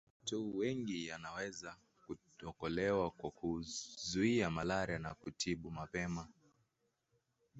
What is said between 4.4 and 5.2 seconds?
malaria na